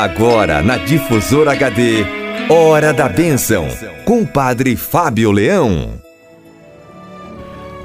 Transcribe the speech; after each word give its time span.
Agora 0.00 0.62
na 0.62 0.76
Difusora 0.76 1.50
HD, 1.50 2.04
Hora 2.48 2.92
da 2.92 3.08
Bênção, 3.08 3.66
com 4.04 4.22
o 4.22 4.26
Padre 4.26 4.76
Fábio 4.76 5.32
Leão. 5.32 5.94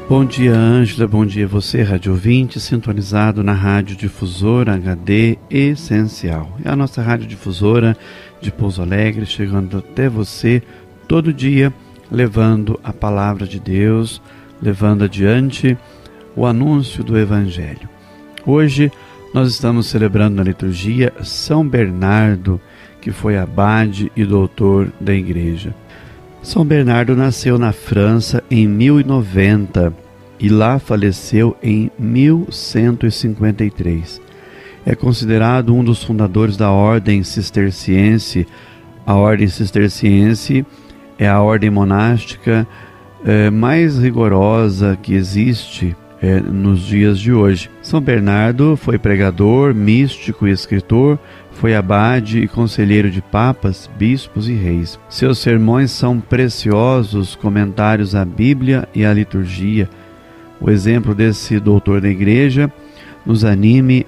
Bom 0.08 0.24
dia, 0.24 0.54
Ângela. 0.54 1.08
Bom 1.08 1.26
dia, 1.26 1.48
você, 1.48 1.82
rádio 1.82 2.12
ouvinte, 2.12 2.60
sintonizado 2.60 3.44
na 3.44 3.54
Rádio 3.54 3.96
Difusora 3.96 4.76
HD 4.76 5.40
Essencial. 5.50 6.56
É 6.64 6.70
a 6.70 6.76
nossa 6.76 7.02
rádio 7.02 7.26
difusora 7.26 7.98
de 8.40 8.52
Pouso 8.52 8.84
Alegre, 8.84 9.26
chegando 9.26 9.80
até 9.80 10.08
você 10.08 10.62
todo 11.08 11.34
dia, 11.34 11.74
levando 12.12 12.80
a 12.84 12.94
palavra 12.94 13.48
de 13.48 13.60
Deus, 13.60 14.22
levando 14.62 15.04
adiante 15.04 15.76
o 16.36 16.46
anúncio 16.46 17.04
do 17.04 17.18
Evangelho. 17.18 17.90
Hoje, 18.46 18.92
nós 19.34 19.50
estamos 19.50 19.88
celebrando 19.88 20.36
na 20.36 20.44
liturgia 20.44 21.12
São 21.24 21.68
Bernardo, 21.68 22.62
que 23.02 23.12
foi 23.12 23.36
abade 23.36 24.12
e 24.16 24.24
doutor 24.24 24.94
da 25.02 25.12
igreja. 25.14 25.74
São 26.44 26.64
Bernardo 26.64 27.16
nasceu 27.16 27.58
na 27.58 27.72
França 27.72 28.44
em 28.52 28.68
1090 28.68 29.92
e 30.40 30.50
lá 30.50 30.78
faleceu 30.78 31.58
em 31.64 31.90
1153. 31.98 34.22
É 34.86 34.94
considerado 34.94 35.74
um 35.74 35.84
dos 35.84 36.04
fundadores 36.04 36.56
da 36.56 36.70
ordem 36.70 37.24
cisterciense. 37.24 38.46
A 39.06 39.16
ordem 39.16 39.48
cisterciense 39.48 40.66
é 41.18 41.28
a 41.28 41.42
ordem 41.42 41.70
monástica 41.70 42.66
é, 43.26 43.50
mais 43.50 43.98
rigorosa 43.98 44.98
que 45.02 45.16
existe 45.16 45.96
é, 46.24 46.40
nos 46.40 46.80
dias 46.80 47.20
de 47.20 47.34
hoje. 47.34 47.70
São 47.82 48.00
Bernardo 48.00 48.78
foi 48.78 48.98
pregador, 48.98 49.76
místico 49.76 50.48
e 50.48 50.52
escritor, 50.52 51.20
foi 51.52 51.76
abade 51.76 52.40
e 52.40 52.48
conselheiro 52.48 53.12
de 53.12 53.22
papas, 53.22 53.90
bispos 53.98 54.48
e 54.48 54.54
reis. 54.54 54.98
Seus 55.10 55.40
sermões 55.40 55.92
são 55.92 56.22
preciosos 56.22 57.36
comentários 57.36 58.16
à 58.16 58.24
Bíblia 58.24 58.88
e 58.96 59.06
à 59.06 59.14
liturgia. 59.14 59.90
O 60.62 60.72
exemplo 60.72 61.14
desse 61.14 61.60
doutor 61.60 62.00
da 62.00 62.08
igreja 62.08 62.72
nos 63.26 63.44
anime 63.44 64.08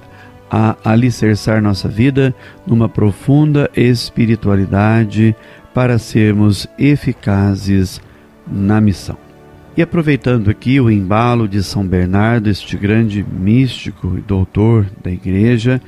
a 0.49 0.77
alicerçar 0.85 1.61
nossa 1.61 1.89
vida 1.89 2.33
numa 2.65 2.87
profunda 2.87 3.69
espiritualidade 3.75 5.35
para 5.73 5.99
sermos 5.99 6.65
eficazes 6.79 7.99
na 8.47 8.79
missão. 8.79 9.24
E 9.77 9.81
aproveitando 9.81 10.49
aqui 10.49 10.79
o 10.79 10.89
embalo 10.89 11.49
de 11.49 11.61
São 11.61 11.85
Bernardo, 11.85 12.49
este 12.49 12.77
grande 12.77 13.25
místico 13.29 14.17
e 14.17 14.21
doutor 14.21 14.85
da 15.03 15.11
igreja, 15.11 15.81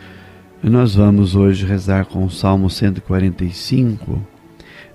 nós 0.62 0.96
vamos 0.96 1.36
hoje 1.36 1.66
rezar 1.66 2.04
com 2.06 2.26
o 2.26 2.30
Salmo 2.30 2.70
145. 2.70 4.22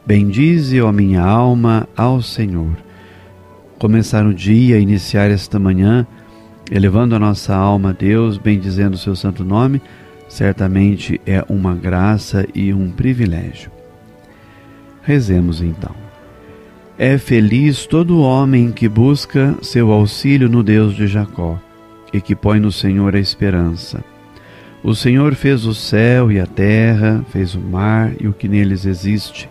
Bendize, 0.05 0.79
ó 0.83 0.93
minha 0.93 1.23
alma, 1.23 1.89
ao 1.97 2.21
Senhor. 2.21 2.77
Começar 3.79 4.27
o 4.27 4.35
dia, 4.35 4.79
iniciar 4.79 5.31
esta 5.31 5.59
manhã, 5.59 6.07
elevando 6.71 7.15
a 7.15 7.19
nossa 7.19 7.55
alma 7.55 7.91
a 7.91 7.93
Deus, 7.93 8.37
bendizendo 8.37 8.95
o 8.95 8.99
seu 8.99 9.17
santo 9.17 9.43
nome, 9.43 9.81
certamente 10.29 11.19
é 11.25 11.43
uma 11.49 11.75
graça 11.75 12.47
e 12.55 12.75
um 12.75 12.91
privilégio. 12.91 13.71
Rezemos 15.01 15.63
então. 15.63 16.12
É 17.05 17.19
feliz 17.19 17.85
todo 17.85 18.21
homem 18.21 18.71
que 18.71 18.89
busca 18.89 19.57
seu 19.61 19.91
auxílio 19.91 20.49
no 20.49 20.63
Deus 20.63 20.95
de 20.95 21.09
Jacó 21.09 21.59
e 22.13 22.21
que 22.21 22.37
põe 22.37 22.61
no 22.61 22.71
Senhor 22.71 23.17
a 23.17 23.19
esperança. 23.19 24.05
O 24.85 24.95
Senhor 24.95 25.35
fez 25.35 25.67
o 25.67 25.75
céu 25.75 26.31
e 26.31 26.39
a 26.39 26.47
terra, 26.47 27.25
fez 27.31 27.57
o 27.57 27.61
mar 27.61 28.13
e 28.21 28.29
o 28.29 28.33
que 28.33 28.47
neles 28.47 28.87
existe. 28.87 29.51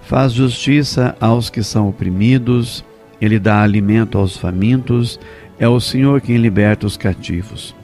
Faz 0.00 0.32
justiça 0.32 1.14
aos 1.20 1.50
que 1.50 1.62
são 1.62 1.86
oprimidos, 1.86 2.82
ele 3.20 3.38
dá 3.38 3.60
alimento 3.60 4.16
aos 4.16 4.34
famintos, 4.34 5.20
é 5.58 5.68
o 5.68 5.78
Senhor 5.78 6.22
quem 6.22 6.38
liberta 6.38 6.86
os 6.86 6.96
cativos. 6.96 7.76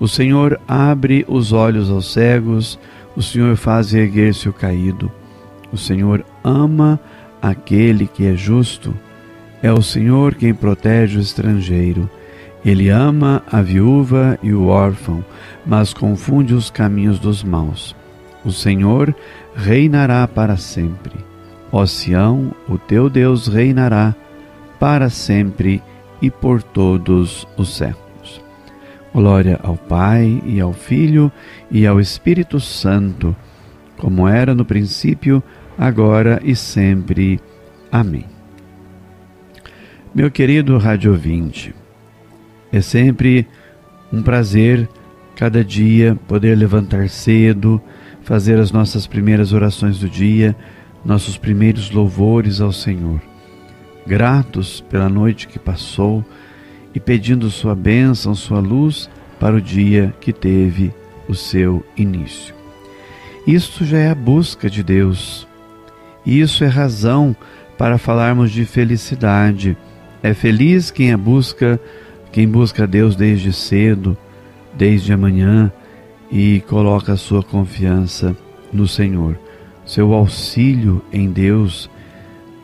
O 0.00 0.08
Senhor 0.08 0.58
abre 0.66 1.26
os 1.28 1.52
olhos 1.52 1.90
aos 1.90 2.10
cegos, 2.10 2.78
o 3.14 3.20
Senhor 3.20 3.54
faz 3.56 3.92
erguer-se 3.92 4.48
o 4.48 4.52
caído. 4.54 5.12
O 5.70 5.76
Senhor 5.76 6.24
ama 6.42 6.98
aquele 7.44 8.06
que 8.06 8.26
é 8.26 8.34
justo. 8.34 8.94
É 9.62 9.70
o 9.70 9.82
Senhor 9.82 10.34
quem 10.34 10.54
protege 10.54 11.18
o 11.18 11.20
estrangeiro. 11.20 12.08
Ele 12.64 12.88
ama 12.88 13.42
a 13.52 13.60
viúva 13.60 14.38
e 14.42 14.54
o 14.54 14.68
órfão, 14.68 15.22
mas 15.66 15.92
confunde 15.92 16.54
os 16.54 16.70
caminhos 16.70 17.18
dos 17.18 17.44
maus. 17.44 17.94
O 18.44 18.50
Senhor 18.50 19.14
reinará 19.54 20.26
para 20.26 20.56
sempre. 20.56 21.12
Ó 21.70 21.84
Sião, 21.84 22.54
o 22.66 22.78
teu 22.78 23.10
Deus 23.10 23.46
reinará 23.46 24.14
para 24.80 25.10
sempre 25.10 25.82
e 26.22 26.30
por 26.30 26.62
todos 26.62 27.46
os 27.58 27.76
séculos. 27.76 28.40
Glória 29.12 29.60
ao 29.62 29.76
Pai 29.76 30.42
e 30.46 30.60
ao 30.60 30.72
Filho 30.72 31.30
e 31.70 31.86
ao 31.86 32.00
Espírito 32.00 32.58
Santo, 32.58 33.36
como 33.98 34.26
era 34.26 34.54
no 34.54 34.64
princípio, 34.64 35.42
agora 35.78 36.40
e 36.44 36.54
sempre. 36.54 37.40
Amém. 37.90 38.24
Meu 40.14 40.30
querido 40.30 40.78
rádio 40.78 41.12
ouvinte, 41.12 41.74
é 42.72 42.80
sempre 42.80 43.46
um 44.12 44.22
prazer 44.22 44.88
cada 45.34 45.64
dia 45.64 46.16
poder 46.28 46.56
levantar 46.56 47.08
cedo, 47.08 47.82
fazer 48.22 48.58
as 48.58 48.70
nossas 48.70 49.06
primeiras 49.06 49.52
orações 49.52 49.98
do 49.98 50.08
dia, 50.08 50.56
nossos 51.04 51.36
primeiros 51.36 51.90
louvores 51.90 52.60
ao 52.60 52.72
Senhor. 52.72 53.20
Gratos 54.06 54.80
pela 54.80 55.08
noite 55.08 55.48
que 55.48 55.58
passou 55.58 56.24
e 56.94 57.00
pedindo 57.00 57.50
sua 57.50 57.74
bênção, 57.74 58.34
sua 58.34 58.60
luz 58.60 59.10
para 59.40 59.56
o 59.56 59.60
dia 59.60 60.14
que 60.20 60.32
teve 60.32 60.92
o 61.28 61.34
seu 61.34 61.84
início. 61.96 62.54
Isto 63.46 63.84
já 63.84 63.98
é 63.98 64.10
a 64.10 64.14
busca 64.14 64.70
de 64.70 64.82
Deus, 64.82 65.46
isso 66.24 66.64
é 66.64 66.66
razão 66.66 67.36
para 67.76 67.98
falarmos 67.98 68.50
de 68.50 68.64
felicidade. 68.64 69.76
É 70.22 70.32
feliz 70.32 70.90
quem 70.90 71.12
a 71.12 71.18
busca, 71.18 71.78
quem 72.32 72.48
busca 72.48 72.86
Deus 72.86 73.14
desde 73.14 73.52
cedo, 73.52 74.16
desde 74.72 75.12
amanhã 75.12 75.70
e 76.30 76.62
coloca 76.68 77.12
a 77.12 77.16
sua 77.16 77.42
confiança 77.42 78.36
no 78.72 78.88
Senhor, 78.88 79.38
seu 79.84 80.12
auxílio 80.12 81.02
em 81.12 81.30
Deus 81.30 81.90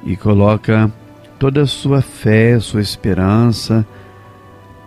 e 0.04 0.16
coloca 0.16 0.90
toda 1.38 1.62
a 1.62 1.66
sua 1.66 2.00
fé, 2.00 2.58
sua 2.58 2.80
esperança, 2.80 3.86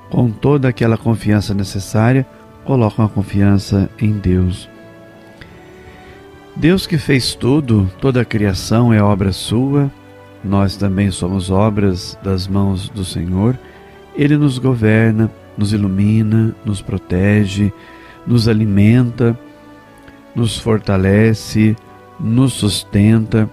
com 0.09 0.29
toda 0.29 0.67
aquela 0.67 0.97
confiança 0.97 1.53
necessária, 1.53 2.25
coloca 2.65 3.01
uma 3.01 3.09
confiança 3.09 3.89
em 3.99 4.11
Deus. 4.11 4.69
Deus 6.55 6.85
que 6.85 6.99
fez 6.99 7.33
tudo, 7.33 7.91
toda 7.99 8.21
a 8.21 8.25
criação 8.25 8.93
é 8.93 9.01
obra 9.01 9.33
sua, 9.33 9.91
nós 10.43 10.75
também 10.77 11.09
somos 11.09 11.49
obras 11.49 12.17
das 12.23 12.47
mãos 12.47 12.89
do 12.89 13.03
Senhor. 13.03 13.57
Ele 14.15 14.37
nos 14.37 14.59
governa, 14.59 15.31
nos 15.57 15.73
ilumina, 15.73 16.55
nos 16.63 16.79
protege, 16.79 17.73
nos 18.27 18.47
alimenta, 18.47 19.37
nos 20.35 20.59
fortalece, 20.59 21.75
nos 22.19 22.53
sustenta. 22.53 23.49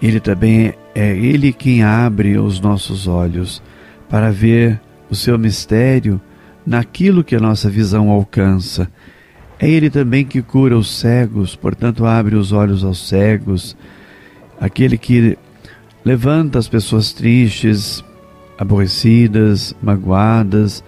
Ele 0.00 0.20
também 0.20 0.74
é 0.94 1.16
Ele 1.16 1.52
quem 1.52 1.82
abre 1.82 2.38
os 2.38 2.60
nossos 2.60 3.08
olhos 3.08 3.60
para 4.08 4.30
ver 4.30 4.80
o 5.10 5.14
seu 5.16 5.36
mistério 5.36 6.20
naquilo 6.64 7.24
que 7.24 7.34
a 7.34 7.40
nossa 7.40 7.68
visão 7.68 8.10
alcança 8.10 8.88
é 9.62 9.70
Ele 9.70 9.88
também 9.88 10.24
que 10.24 10.42
cura 10.42 10.76
os 10.76 10.98
cegos, 10.98 11.54
portanto, 11.54 12.04
abre 12.04 12.34
os 12.34 12.50
olhos 12.50 12.82
aos 12.82 13.08
cegos, 13.08 13.76
aquele 14.60 14.98
que 14.98 15.38
levanta 16.04 16.58
as 16.58 16.66
pessoas 16.66 17.12
tristes, 17.12 18.02
aborrecidas, 18.58 19.72
magoadas, 19.80 20.82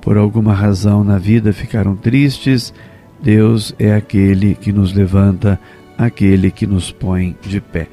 por 0.00 0.16
alguma 0.16 0.54
razão 0.54 1.04
na 1.04 1.18
vida 1.18 1.52
ficaram 1.52 1.94
tristes. 1.94 2.72
Deus 3.22 3.74
é 3.78 3.92
aquele 3.92 4.54
que 4.54 4.72
nos 4.72 4.94
levanta, 4.94 5.60
aquele 5.98 6.50
que 6.50 6.66
nos 6.66 6.90
põe 6.90 7.36
de 7.42 7.60
pé. 7.60 7.88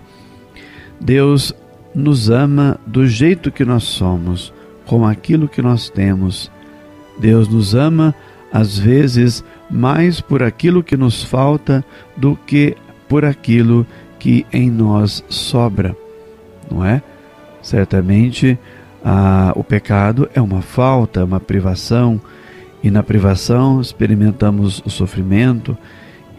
Deus 0.98 1.54
nos 1.94 2.30
ama 2.30 2.80
do 2.88 3.06
jeito 3.06 3.52
que 3.52 3.66
nós 3.66 3.84
somos, 3.84 4.54
com 4.86 5.06
aquilo 5.06 5.50
que 5.50 5.62
nós 5.62 5.90
temos. 5.90 6.50
Deus 7.20 7.50
nos 7.50 7.76
ama, 7.76 8.16
às 8.56 8.80
vezes, 8.80 9.44
mais 9.70 10.22
por 10.22 10.42
aquilo 10.42 10.82
que 10.82 10.96
nos 10.96 11.22
falta 11.22 11.84
do 12.16 12.38
que 12.38 12.78
por 13.06 13.26
aquilo 13.26 13.86
que 14.18 14.46
em 14.54 14.72
nós 14.72 15.22
sobra, 15.28 15.94
não 16.72 16.84
é? 16.86 17.04
Certamente 17.62 18.58
o 19.58 19.62
pecado 19.62 20.30
é 20.34 20.40
uma 20.40 20.62
falta, 20.62 21.26
uma 21.26 21.40
privação, 21.40 22.22
e 22.82 22.90
na 22.90 23.04
privação 23.04 23.82
experimentamos 23.82 24.82
o 24.86 24.90
sofrimento, 24.90 25.78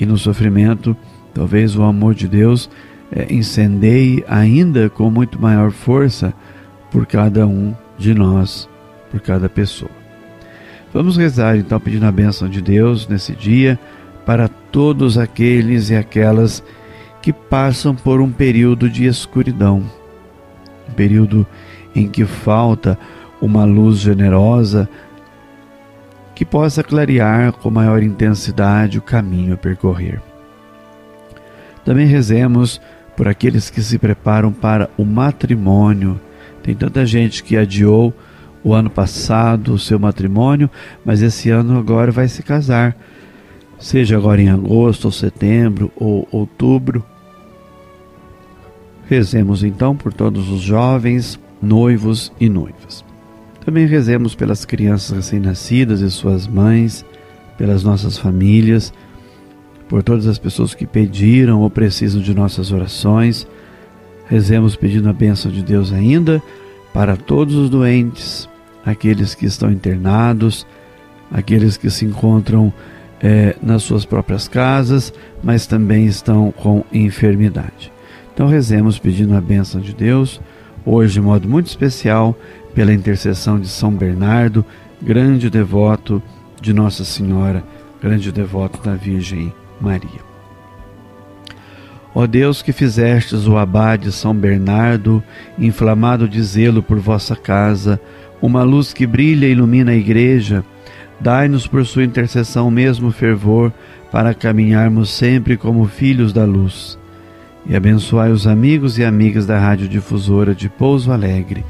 e 0.01 0.07
no 0.07 0.17
sofrimento, 0.17 0.97
talvez 1.35 1.77
o 1.77 1.83
amor 1.83 2.15
de 2.15 2.27
Deus 2.27 2.71
é, 3.13 3.31
incendeie 3.31 4.25
ainda 4.27 4.89
com 4.89 5.11
muito 5.11 5.39
maior 5.39 5.71
força 5.71 6.33
por 6.91 7.05
cada 7.05 7.47
um 7.47 7.75
de 7.99 8.15
nós, 8.15 8.67
por 9.11 9.21
cada 9.21 9.51
pessoa. 9.51 10.06
Vamos 10.97 11.19
rezar 11.19 11.59
então 11.59 11.79
pedindo 11.79 12.07
a 12.07 12.11
bênção 12.11 12.49
de 12.49 12.63
Deus 12.63 13.07
nesse 13.07 13.35
dia 13.35 13.79
para 14.25 14.49
todos 14.49 15.19
aqueles 15.19 15.91
e 15.91 15.95
aquelas 15.95 16.65
que 17.21 17.35
passam 17.35 17.95
por 17.95 18.19
um 18.19 18.33
período 18.33 18.89
de 18.89 19.05
escuridão, 19.05 19.85
um 20.89 20.93
período 20.95 21.47
em 21.95 22.09
que 22.09 22.25
falta 22.25 22.99
uma 23.43 23.63
luz 23.67 23.99
generosa 23.99 24.89
que 26.35 26.47
possa 26.47 26.83
clarear 26.83 27.53
com 27.53 27.71
maior 27.71 28.03
intensidade 28.03 28.97
o 28.97 29.03
caminho 29.03 29.53
a 29.53 29.59
percorrer. 29.59 30.19
Também 31.85 32.07
rezemos 32.07 32.81
por 33.15 33.29
aqueles 33.29 33.69
que 33.69 33.83
se 33.83 33.99
preparam 33.99 34.51
para 34.51 34.89
o 34.97 35.05
matrimônio. 35.05 36.19
Tem 36.63 36.75
tanta 36.75 37.05
gente 37.05 37.45
que 37.45 37.55
adiou 37.55 38.15
o 38.67 38.75
ano 38.75 38.91
passado 38.91 39.75
o 39.75 39.79
seu 39.79 39.97
matrimônio, 39.97 40.69
mas 41.05 41.23
esse 41.23 41.51
ano 41.51 41.79
agora 41.79 42.11
vai 42.11 42.27
se 42.27 42.43
casar. 42.43 42.97
Seja 43.79 44.17
agora 44.17 44.43
em 44.43 44.49
agosto, 44.49 45.05
ou 45.05 45.13
setembro, 45.13 45.93
ou 45.95 46.27
outubro. 46.33 47.05
Rezemos 49.09 49.63
então 49.63 49.95
por 49.95 50.13
todos 50.13 50.51
os 50.51 50.63
jovens, 50.63 51.39
noivos 51.63 52.33
e 52.41 52.49
noivas. 52.49 53.05
Também 53.65 53.87
rezemos 53.87 54.35
pelas 54.35 54.65
crianças 54.65 55.17
recém-nascidas 55.17 56.01
e 56.01 56.11
suas 56.11 56.49
mães, 56.49 57.05
pelas 57.57 57.85
nossas 57.85 58.19
famílias, 58.19 58.93
por 59.89 60.03
todas 60.03 60.27
as 60.27 60.39
pessoas 60.39 60.75
que 60.75 60.87
pediram 60.87 61.61
ou 61.61 61.71
precisam 61.71 62.21
de 62.21 62.35
nossas 62.35 62.73
orações. 62.73 63.47
Rezemos 64.29 64.75
pedindo 64.75 65.09
a 65.09 65.13
bênção 65.13 65.53
de 65.53 65.63
Deus 65.63 65.93
ainda 65.93 66.43
para 66.93 67.17
todos 67.17 67.55
os 67.55 67.71
doentes, 67.71 68.49
aqueles 68.87 69.35
que 69.35 69.45
estão 69.45 69.71
internados, 69.71 70.65
aqueles 71.31 71.77
que 71.77 71.91
se 71.91 72.05
encontram 72.05 72.73
é, 73.21 73.57
nas 73.61 73.83
suas 73.83 74.05
próprias 74.05 74.47
casas, 74.47 75.13
mas 75.43 75.67
também 75.67 76.07
estão 76.07 76.53
com 76.53 76.85
enfermidade. 76.93 77.93
Então 78.33 78.47
rezemos 78.47 78.99
pedindo 78.99 79.35
a 79.35 79.41
bênção 79.41 79.81
de 79.81 79.93
Deus, 79.93 80.41
hoje 80.85 81.15
de 81.15 81.21
modo 81.21 81.49
muito 81.49 81.67
especial, 81.67 82.39
pela 82.75 82.93
intercessão 82.93 83.59
de 83.59 83.69
São 83.69 83.91
Bernardo, 83.91 84.65
grande 85.03 85.51
devoto 85.51 86.23
de 86.61 86.73
Nossa 86.73 87.05
Senhora, 87.05 87.65
grande 88.01 88.31
devoto 88.31 88.81
da 88.83 88.95
Virgem 88.95 89.53
Maria. 89.81 90.36
Ó 92.19 92.27
Deus 92.27 92.63
que 92.63 92.73
fizestes 92.73 93.47
o 93.47 93.59
abade 93.59 94.11
São 94.11 94.35
Bernardo, 94.35 95.23
inflamado 95.59 96.27
de 96.27 96.43
zelo 96.43 96.83
por 96.83 96.99
vossa 96.99 97.37
casa, 97.37 98.01
uma 98.41 98.63
luz 98.63 98.95
que 98.95 99.07
brilha 99.07 99.45
e 99.45 99.53
ilumina 99.53 99.91
a 99.91 99.97
igreja, 99.97 100.65
dai-nos 101.21 101.67
por 101.67 101.85
sua 101.85 102.05
intercessão 102.05 102.69
o 102.69 102.71
mesmo 102.71 103.11
fervor 103.13 103.71
para 104.11 104.33
caminharmos 104.33 105.11
sempre 105.11 105.59
como 105.59 105.85
filhos 105.85 106.33
da 106.33 106.47
luz. 106.47 106.99
E 107.67 107.77
abençoai 107.77 108.33
os 108.33 108.47
amigos 108.47 108.97
e 108.97 109.05
amigas 109.05 109.45
da 109.45 109.59
Rádio 109.59 109.87
Difusora 109.87 110.55
de 110.55 110.71
Pouso 110.71 111.13
Alegre. 111.13 111.67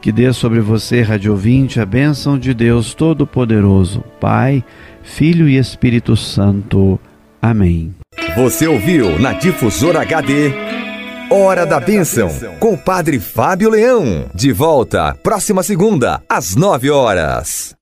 Que 0.00 0.10
dê 0.10 0.32
sobre 0.32 0.58
você, 0.58 1.02
rádio 1.02 1.30
ouvinte, 1.30 1.78
a 1.78 1.86
bênção 1.86 2.36
de 2.36 2.52
Deus 2.52 2.92
Todo-Poderoso, 2.92 4.02
Pai, 4.20 4.64
Filho 5.04 5.48
e 5.48 5.56
Espírito 5.56 6.16
Santo. 6.16 6.98
Amém. 7.40 7.94
Você 8.36 8.66
ouviu 8.66 9.18
na 9.18 9.32
Difusora 9.32 10.02
HD 10.02 10.52
Hora 11.30 11.66
da 11.66 11.80
Bênção 11.80 12.28
com 12.60 12.74
o 12.74 12.78
Padre 12.78 13.18
Fábio 13.18 13.70
Leão. 13.70 14.26
De 14.32 14.52
volta 14.52 15.16
próxima 15.22 15.62
segunda 15.62 16.22
às 16.28 16.54
nove 16.54 16.90
horas. 16.90 17.74